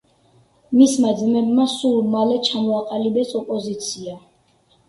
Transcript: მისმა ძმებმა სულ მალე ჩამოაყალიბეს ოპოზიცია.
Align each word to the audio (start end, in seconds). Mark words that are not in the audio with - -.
მისმა 0.79 1.11
ძმებმა 1.19 1.67
სულ 1.73 2.01
მალე 2.15 2.39
ჩამოაყალიბეს 2.49 3.37
ოპოზიცია. 3.43 4.19